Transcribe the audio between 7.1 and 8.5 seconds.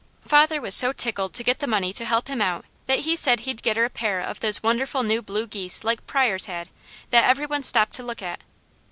that every one stopped to look at.